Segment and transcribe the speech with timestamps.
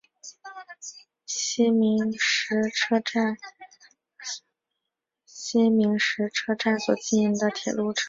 [1.27, 3.35] 西明石车站
[6.79, 7.99] 所经营的铁路车站。